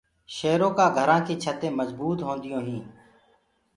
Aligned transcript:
شيرو 0.35 0.69
ڪآ 0.77 0.85
گھرآ 0.97 1.17
ڪي 1.25 1.35
ڇتينٚ 1.43 1.77
مجبوت 1.79 2.19
هونديونٚ 2.27 2.65
هينٚ۔ 2.67 2.87